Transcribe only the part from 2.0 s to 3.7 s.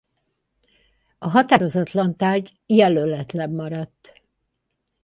tárgy jelöletlen